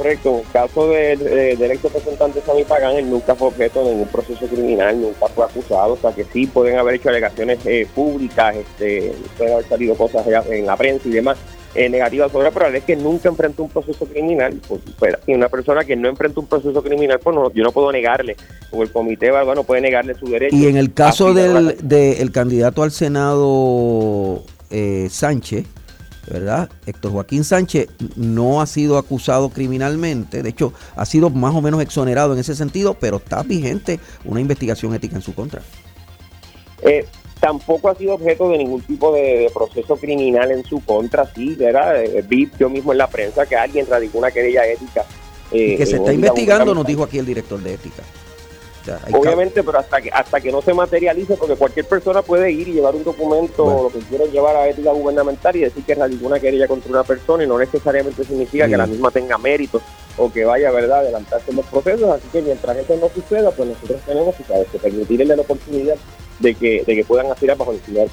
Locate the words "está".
33.16-33.42, 45.96-46.12